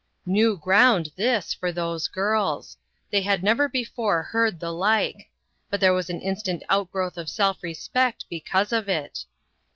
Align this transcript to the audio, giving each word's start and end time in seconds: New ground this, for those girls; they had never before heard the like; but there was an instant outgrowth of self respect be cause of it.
New 0.25 0.57
ground 0.57 1.11
this, 1.15 1.53
for 1.53 1.71
those 1.71 2.07
girls; 2.07 2.75
they 3.11 3.21
had 3.21 3.43
never 3.43 3.69
before 3.69 4.23
heard 4.23 4.59
the 4.59 4.71
like; 4.73 5.29
but 5.69 5.79
there 5.79 5.93
was 5.93 6.09
an 6.09 6.21
instant 6.21 6.63
outgrowth 6.71 7.17
of 7.19 7.29
self 7.29 7.61
respect 7.61 8.25
be 8.27 8.39
cause 8.39 8.71
of 8.73 8.89
it. 8.89 9.25